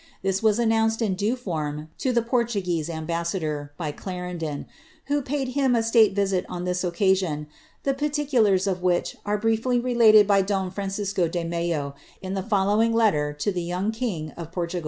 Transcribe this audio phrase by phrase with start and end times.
[0.23, 4.65] This was announced in due form >rtugue8e ambassador, by Clarendon,
[5.05, 6.43] who paid him a state visit
[6.83, 7.45] occasion,
[7.85, 10.87] tlie particulars of which are briefly related by Don y
[11.27, 14.79] de Mello in the following letter to the young king of Portu*